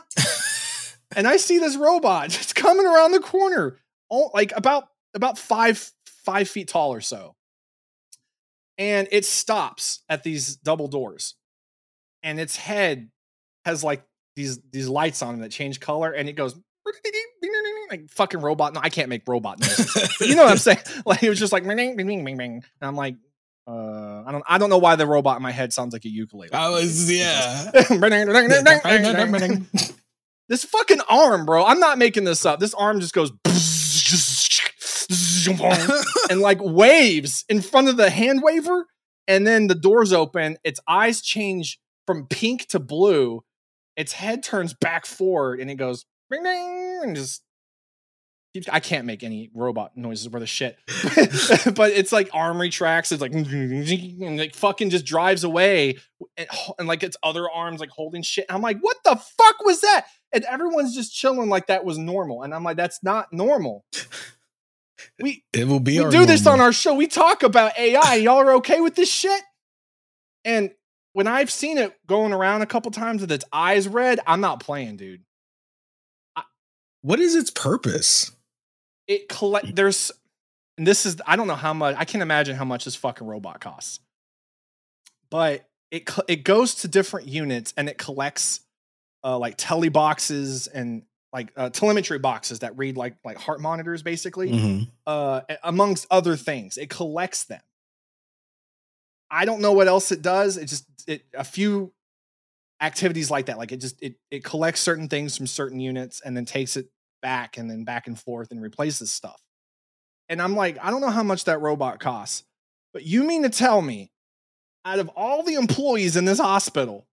[1.16, 3.78] and I see this robot just coming around the corner,
[4.12, 5.92] oh, like about about five
[6.26, 7.36] five feet tall or so,
[8.78, 11.36] and it stops at these double doors,
[12.24, 13.10] and its head
[13.66, 14.04] has like
[14.36, 16.60] these these lights on it that change color, and it goes
[17.90, 18.74] like fucking robot.
[18.74, 20.80] No, I can't make robot noises, you know what I'm saying?
[21.06, 22.54] Like it was just like bing, bing, bing, bing, bing.
[22.54, 23.16] and I'm like.
[23.68, 24.44] Uh, I don't.
[24.48, 26.52] I don't know why the robot in my head sounds like a ukulele.
[26.52, 27.70] I was yeah.
[30.48, 31.64] this fucking arm, bro.
[31.64, 32.60] I'm not making this up.
[32.60, 33.32] This arm just goes
[36.30, 38.86] and like waves in front of the hand waver,
[39.28, 40.58] and then the doors open.
[40.64, 43.44] Its eyes change from pink to blue.
[43.96, 47.44] Its head turns back forward, and it goes ring ding, and just.
[48.72, 50.76] I can't make any robot noises worth of shit,
[51.76, 53.12] but it's like arm retracts.
[53.12, 55.98] It's like and like fucking just drives away,
[56.36, 56.48] and,
[56.80, 58.46] and like its other arms like holding shit.
[58.50, 60.08] And I'm like, what the fuck was that?
[60.34, 62.42] And everyone's just chilling like that was normal.
[62.42, 63.86] And I'm like, that's not normal.
[65.20, 66.94] We It will be we do this on our show.
[66.94, 68.16] We talk about AI.
[68.16, 69.42] Y'all are okay with this shit?
[70.44, 70.72] And
[71.14, 74.60] when I've seen it going around a couple times with its eyes red, I'm not
[74.60, 75.22] playing, dude.
[77.02, 78.32] What is its purpose?
[79.08, 80.12] It collect there's
[80.78, 83.26] and this is I don't know how much I can't imagine how much this fucking
[83.26, 84.00] robot costs.
[85.30, 88.62] But it it goes to different units and it collects
[89.24, 94.02] uh like tele boxes and like uh, telemetry boxes that read like like heart monitors
[94.04, 94.52] basically.
[94.52, 94.88] Mhm.
[95.06, 96.78] uh, amongst other things.
[96.78, 97.62] It collects them.
[99.32, 100.58] I don't know what else it does.
[100.58, 101.94] It just it a few
[102.82, 103.58] activities like that.
[103.58, 106.88] Like it just it it collects certain things from certain units and then takes it
[107.22, 109.40] back and then back and forth and replaces stuff.
[110.30, 112.44] And I'm like, I don't know how much that robot costs,
[112.94, 114.12] but you mean to tell me,
[114.86, 117.08] out of all the employees in this hospital,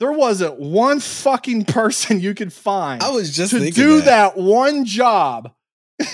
[0.00, 4.36] there wasn't one fucking person you could find I was just to do that.
[4.36, 5.52] one job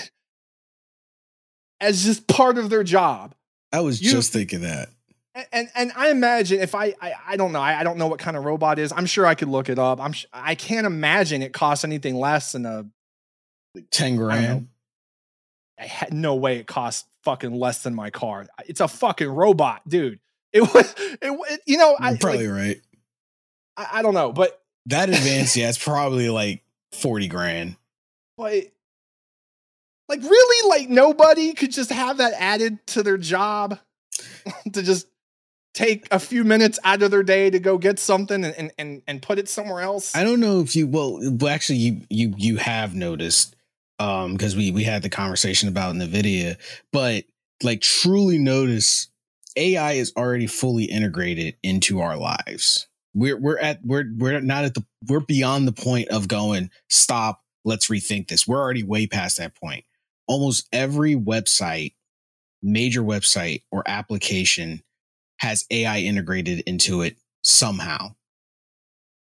[1.81, 3.35] as just part of their job.
[3.71, 4.89] I was You- just thinking that.
[5.35, 8.05] And and, and I imagine if I, I I don't know I, I don't know
[8.05, 8.91] what kind of robot is.
[8.91, 9.99] I'm sure I could look it up.
[9.99, 12.85] I'm sh- I can't imagine it costs anything less than a.
[13.89, 14.61] Ten grand.
[14.61, 14.67] know.
[15.79, 18.45] I had no way it costs fucking less than my car.
[18.67, 20.19] It's a fucking robot, dude.
[20.51, 22.81] It was it, it you know I You're probably like, right.
[23.77, 27.75] I, I don't know, but That advanced, yeah, it's probably like forty grand.
[28.37, 28.65] but
[30.09, 33.79] like really like nobody could just have that added to their job
[34.73, 35.07] to just
[35.73, 39.21] take a few minutes out of their day to go get something and and and,
[39.21, 42.57] put it somewhere else I don't know if you well, well actually you you you
[42.57, 43.55] have noticed
[43.99, 46.57] um because we we had the conversation about Nvidia,
[46.91, 47.23] but
[47.63, 49.07] like truly notice
[49.55, 52.87] AI is already fully integrated into our lives.
[53.13, 57.41] We're we're at we're we're not at the we're beyond the point of going stop,
[57.63, 58.47] let's rethink this.
[58.47, 59.85] We're already way past that point.
[60.27, 61.93] Almost every website,
[62.61, 64.81] major website or application
[65.37, 68.15] has AI integrated into it somehow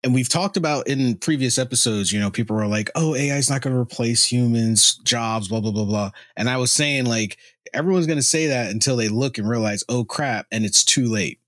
[0.03, 3.49] and we've talked about in previous episodes, you know, people were like, oh, AI is
[3.49, 6.11] not going to replace humans, jobs, blah, blah, blah, blah.
[6.35, 7.37] And I was saying, like,
[7.73, 11.07] everyone's going to say that until they look and realize, oh, crap, and it's too
[11.07, 11.39] late.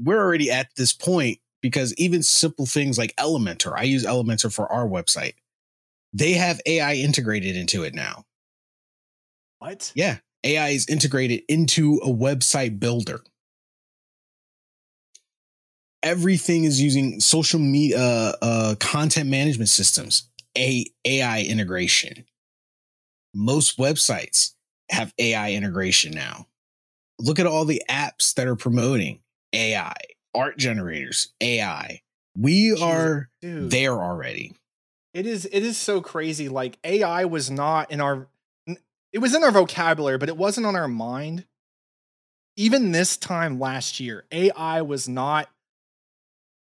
[0.00, 4.70] We're already at this point because even simple things like Elementor, I use Elementor for
[4.70, 5.34] our website,
[6.12, 8.24] they have AI integrated into it now.
[9.58, 10.18] what Yeah.
[10.44, 13.22] AI is integrated into a website builder.
[16.02, 22.24] Everything is using social media, uh, uh, content management systems, a AI integration.
[23.34, 24.54] Most websites
[24.90, 26.46] have AI integration now.
[27.18, 29.20] Look at all the apps that are promoting
[29.52, 29.94] AI,
[30.34, 32.00] art generators, AI.
[32.36, 33.70] We Jeez, are dude.
[33.70, 34.54] there already.
[35.14, 36.48] It is it is so crazy.
[36.48, 38.28] Like AI was not in our
[39.12, 41.46] it was in our vocabulary, but it wasn't on our mind.
[42.56, 45.48] Even this time last year, AI was not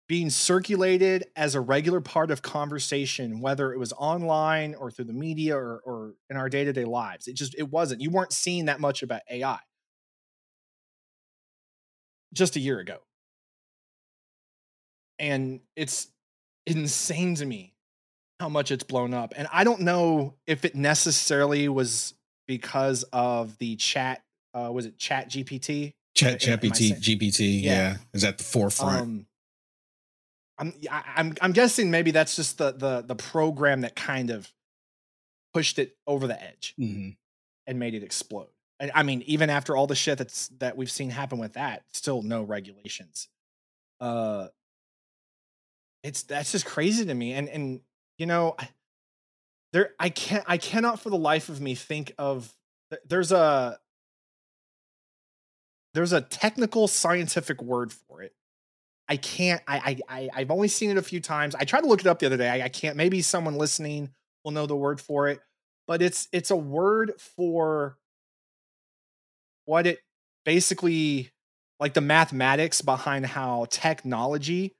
[0.07, 5.13] being circulated as a regular part of conversation, whether it was online or through the
[5.13, 7.27] media or, or in our day-to-day lives.
[7.27, 8.01] It just it wasn't.
[8.01, 9.59] You weren't seeing that much about AI
[12.35, 12.97] just a year ago.
[15.17, 16.07] And it's
[16.67, 17.73] insane to me
[18.39, 19.33] how much it's blown up.
[19.35, 22.13] And I don't know if it necessarily was
[22.47, 24.21] because of the chat.
[24.53, 25.93] Uh, was it Chat GPT?
[26.15, 27.71] Chat Am- am GPT, GPT, Yeah.
[27.71, 27.97] yeah.
[28.13, 29.01] is at the forefront.
[29.01, 29.25] Um,
[30.57, 34.49] I'm I, I'm I'm guessing maybe that's just the the the program that kind of
[35.53, 37.17] pushed it over the edge Mhm.
[37.67, 38.47] and made it explode.
[38.79, 42.21] I mean, even after all the shit that's that we've seen happen with that, still
[42.21, 43.29] no regulations.
[44.01, 44.47] Uh,
[46.03, 47.33] it's that's just crazy to me.
[47.33, 47.81] And and
[48.17, 48.69] you know, I-
[49.73, 52.53] there I can't I cannot for the life of me think of
[52.89, 53.79] th- there's a
[55.93, 58.33] there's a technical scientific word for it.
[59.07, 59.61] I can't.
[59.67, 61.55] I, I I I've only seen it a few times.
[61.55, 62.49] I tried to look it up the other day.
[62.49, 62.97] I, I can't.
[62.97, 64.09] Maybe someone listening
[64.43, 65.41] will know the word for it,
[65.87, 67.97] but it's it's a word for
[69.65, 69.99] what it
[70.43, 71.31] basically
[71.79, 74.75] like the mathematics behind how technology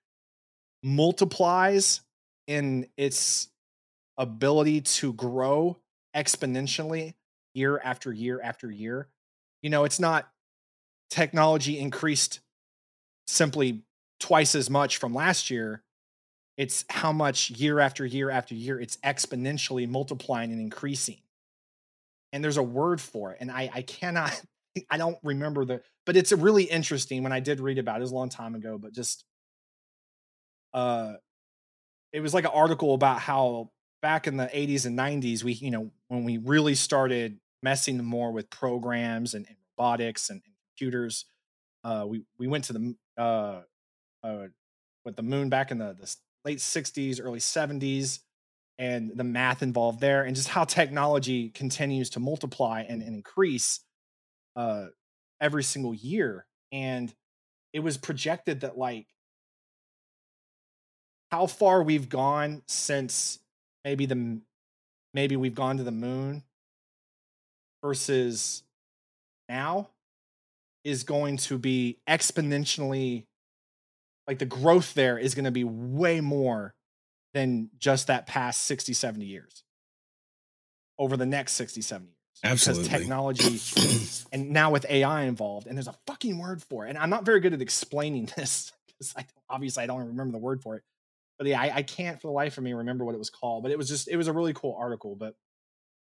[0.83, 2.01] multiplies
[2.47, 3.49] in its
[4.17, 5.77] ability to grow
[6.15, 7.13] exponentially
[7.53, 9.07] year after year after year.
[9.61, 10.29] You know, it's not
[11.09, 12.39] technology increased
[13.27, 13.81] simply
[14.19, 15.81] twice as much from last year.
[16.57, 21.17] It's how much year after year after year it's exponentially multiplying and increasing.
[22.31, 23.37] And there's a word for it.
[23.39, 24.41] And I, I cannot,
[24.89, 28.01] I don't remember the, but it's really interesting when I did read about it, it
[28.01, 29.23] was a long time ago, but just,
[30.73, 31.13] uh,
[32.11, 35.71] it was like an article about how back in the 80s and 90s, we, you
[35.71, 41.25] know, when we really started messing more with programs and, and robotics and, and computers,
[41.83, 43.61] uh, we, we went to the, uh,
[44.23, 44.47] uh,
[45.03, 48.19] with the moon back in the, the late 60s, early 70s,
[48.77, 53.79] and the math involved there, and just how technology continues to multiply and, and increase
[54.55, 54.87] uh,
[55.41, 56.45] every single year.
[56.71, 57.13] And
[57.73, 59.07] it was projected that, like,
[61.31, 63.39] how far we've gone since
[63.83, 64.39] maybe the
[65.13, 66.43] maybe we've gone to the moon
[67.83, 68.63] versus
[69.49, 69.89] now
[70.83, 73.25] is going to be exponentially
[74.27, 76.73] like the growth there is going to be way more
[77.33, 79.63] than just that past 60 70 years
[80.97, 82.83] over the next 60 70 years Absolutely.
[82.83, 86.89] because technology and now with ai involved and there's a fucking word for it.
[86.89, 90.37] And i'm not very good at explaining this because i obviously i don't remember the
[90.43, 90.83] word for it.
[91.37, 93.63] But yeah I, I can't for the life of me remember what it was called
[93.63, 95.35] but it was just it was a really cool article but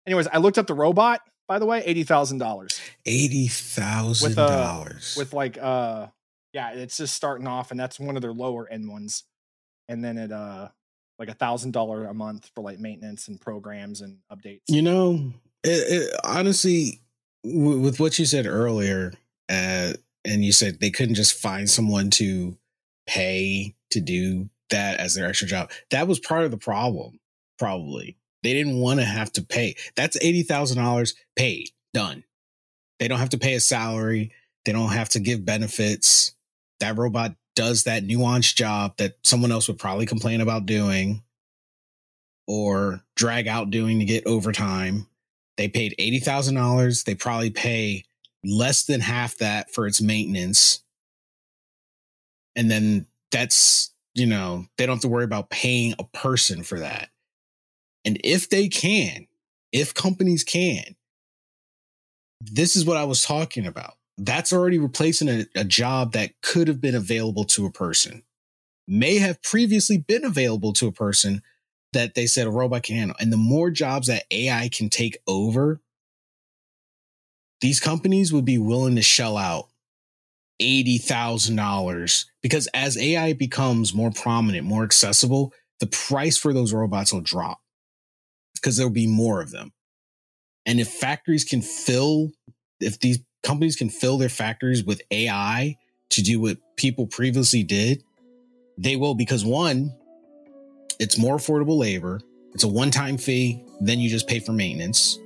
[0.08, 5.16] anyways i looked up the robot by the way $80000 Eighty thousand with uh dollars.
[5.18, 6.08] with like uh
[6.54, 9.24] yeah it's just starting off and that's one of their lower end ones.
[9.90, 10.70] And then it uh
[11.20, 14.62] like a thousand dollar a month for like maintenance and programs and updates.
[14.68, 15.34] You know,
[15.64, 17.02] it, it, honestly,
[17.44, 19.14] w- with what you said earlier,
[19.50, 19.94] uh,
[20.26, 22.58] and you said they couldn't just find someone to
[23.08, 25.72] pay to do that as their extra job.
[25.92, 27.20] That was part of the problem.
[27.60, 29.76] Probably they didn't want to have to pay.
[29.96, 32.24] That's eighty thousand dollars paid, done.
[33.00, 34.32] They don't have to pay a salary.
[34.66, 36.34] They don't have to give benefits.
[36.80, 41.24] That robot does that nuanced job that someone else would probably complain about doing
[42.48, 45.08] or drag out doing to get overtime.
[45.58, 47.04] They paid $80,000.
[47.04, 48.06] They probably pay
[48.44, 50.84] less than half that for its maintenance.
[52.56, 56.80] And then that's, you know, they don't have to worry about paying a person for
[56.80, 57.10] that.
[58.06, 59.28] And if they can,
[59.72, 60.96] if companies can,
[62.42, 63.94] this is what I was talking about.
[64.18, 68.24] That's already replacing a, a job that could have been available to a person,
[68.88, 71.42] may have previously been available to a person
[71.94, 73.18] that they said a robot can handle.
[73.20, 75.82] And the more jobs that AI can take over,
[77.62, 79.70] these companies would be willing to shell out
[80.62, 87.22] $80,000 because as AI becomes more prominent, more accessible, the price for those robots will
[87.22, 87.60] drop
[88.56, 89.72] because there'll be more of them.
[90.66, 92.32] And if factories can fill,
[92.80, 95.78] if these companies can fill their factories with AI
[96.12, 98.04] to do what people previously did,
[98.78, 99.94] they will because one,
[101.00, 102.22] it's more affordable labor.
[102.54, 103.64] It's a one time fee.
[103.82, 105.20] Then you just pay for maintenance.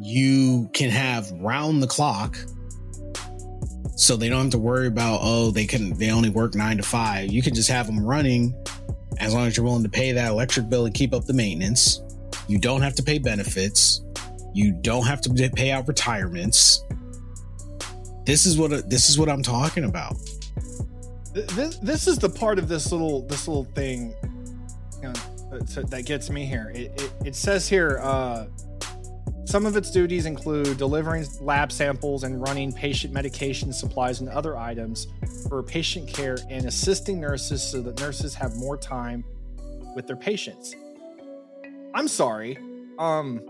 [0.00, 2.36] you can have round the clock
[3.94, 6.82] so they don't have to worry about oh they can they only work nine to
[6.82, 8.54] five you can just have them running
[9.18, 12.02] as long as you're willing to pay that electric bill and keep up the maintenance
[12.48, 14.02] you don't have to pay benefits
[14.54, 16.82] you don't have to pay out retirements
[18.24, 20.14] this is what this is what i'm talking about
[21.32, 24.14] this, this is the part of this little this little thing
[24.96, 25.12] you know,
[25.88, 28.46] that gets me here it, it, it says here uh
[29.44, 34.56] some of its duties include delivering lab samples and running patient medication supplies and other
[34.56, 35.08] items
[35.48, 39.24] for patient care and assisting nurses so that nurses have more time
[39.94, 40.74] with their patients.
[41.92, 42.56] I'm sorry.
[42.98, 43.42] Um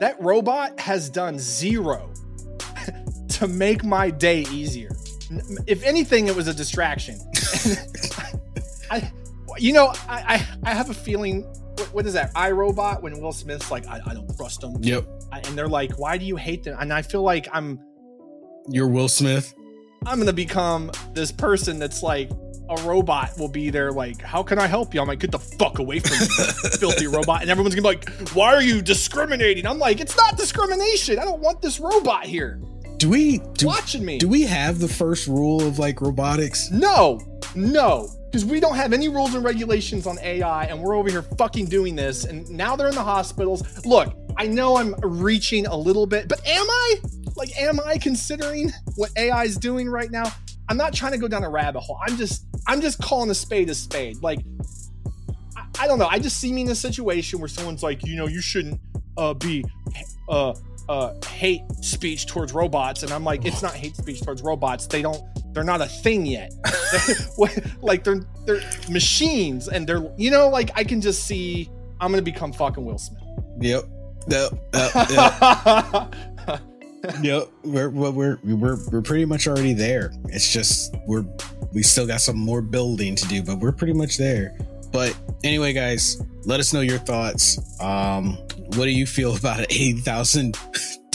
[0.00, 2.12] that robot has done zero
[3.28, 4.90] to make my day easier.
[5.66, 7.18] If anything it was a distraction.
[8.90, 9.12] I
[9.58, 11.44] you know, I, I I have a feeling
[11.80, 12.30] what, what is that?
[12.34, 14.76] I, Robot when Will Smith's like, I, I don't trust them.
[14.80, 15.06] Yep.
[15.32, 16.76] I, and they're like, why do you hate them?
[16.78, 17.80] And I feel like I'm.
[18.68, 19.54] You're Will Smith.
[20.06, 22.30] I'm gonna become this person that's like
[22.70, 25.00] a robot will be there like, how can I help you?
[25.00, 26.26] I'm like, get the fuck away from me,
[26.78, 27.42] filthy robot.
[27.42, 29.66] And everyone's gonna be like, why are you discriminating?
[29.66, 31.18] I'm like, it's not discrimination.
[31.18, 32.60] I don't want this robot here.
[33.00, 34.18] Do we do, watching me?
[34.18, 36.70] Do we have the first rule of like robotics?
[36.70, 37.18] No,
[37.54, 41.22] no because we don't have any rules and regulations on AI, and we're over here
[41.22, 42.24] fucking doing this.
[42.24, 43.84] And now they're in the hospitals.
[43.84, 47.00] Look, I know I'm reaching a little bit, but am I?
[47.34, 50.32] Like, am I considering what AI is doing right now?
[50.68, 51.98] I'm not trying to go down a rabbit hole.
[52.06, 54.22] I'm just, I'm just calling a spade a spade.
[54.22, 54.40] Like,
[55.56, 56.06] I, I don't know.
[56.06, 58.80] I just see me in a situation where someone's like, you know, you shouldn't
[59.16, 59.64] uh, be
[60.28, 60.54] uh,
[60.90, 64.88] uh, hate speech towards robots, and I'm like, it's not hate speech towards robots.
[64.88, 65.22] They don't
[65.52, 66.52] they're not a thing yet.
[67.80, 68.60] like they're they're
[68.90, 71.70] machines and they're you know like I can just see
[72.00, 73.22] I'm gonna become fucking Will Smith.
[73.60, 73.84] Yep.
[74.28, 74.52] Yep.
[74.74, 75.10] Yep.
[75.10, 76.14] Yep.
[77.22, 77.48] yep.
[77.62, 80.12] We're, we're we're we're pretty much already there.
[80.24, 81.24] It's just we're
[81.72, 84.58] we still got some more building to do, but we're pretty much there.
[84.92, 87.58] But anyway, guys, let us know your thoughts.
[87.80, 88.36] Um,
[88.76, 90.56] what do you feel about an eight thousand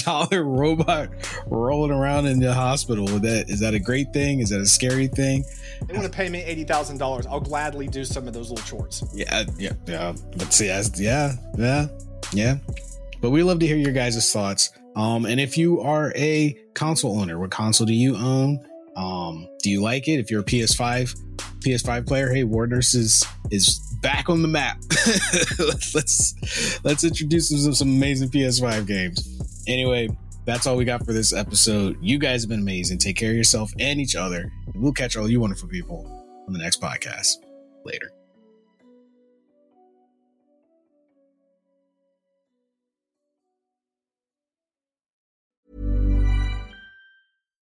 [0.06, 1.10] dollar robot
[1.48, 3.10] rolling around in the hospital.
[3.10, 4.40] Is that is that a great thing?
[4.40, 5.44] Is that a scary thing?
[5.88, 7.26] They want to pay me eighty thousand dollars.
[7.26, 9.04] I'll gladly do some of those little chores.
[9.14, 10.14] Yeah, yeah, yeah.
[10.38, 11.88] But see, yeah, yeah,
[12.32, 12.58] yeah.
[13.22, 14.72] But we love to hear your guys' thoughts.
[14.96, 18.66] Um, and if you are a console owner, what console do you own?
[18.96, 20.20] Um, do you like it?
[20.20, 21.16] If you're a PS5
[21.60, 24.78] PS5 player, hey, War is is back on the map.
[25.60, 26.36] let's,
[26.84, 29.64] let's introduce some some amazing PS5 games.
[29.68, 30.10] Anyway,
[30.46, 31.98] that's all we got for this episode.
[32.02, 33.00] You guys have been amazing.
[33.00, 34.52] Take care of yourself and each other.
[34.76, 36.06] We'll catch all you wonderful people
[36.48, 37.38] on the next podcast.
[37.84, 38.12] Later.